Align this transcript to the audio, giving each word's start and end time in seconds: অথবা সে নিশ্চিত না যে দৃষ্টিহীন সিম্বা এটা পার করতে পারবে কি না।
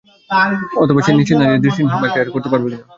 অথবা 0.81 0.99
সে 1.05 1.11
নিশ্চিত 1.13 1.37
না 1.39 1.45
যে 1.47 1.57
দৃষ্টিহীন 1.63 1.89
সিম্বা 1.91 2.07
এটা 2.07 2.17
পার 2.17 2.33
করতে 2.35 2.49
পারবে 2.51 2.67
কি 2.67 2.73
না। 2.73 2.79